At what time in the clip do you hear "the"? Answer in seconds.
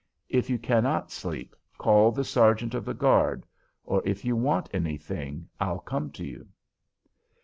2.11-2.23, 2.85-2.95